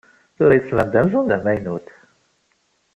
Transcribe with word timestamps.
Tura 0.35 0.53
yettban-d 0.55 0.93
amzun 0.99 1.29
d 1.29 1.31
amaynut. 1.37 1.87